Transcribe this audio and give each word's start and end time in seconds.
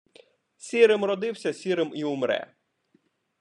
Сірим 0.57 1.03
родився, 1.03 1.53
сірим 1.53 1.91
і 1.95 2.03
умре. 2.03 2.55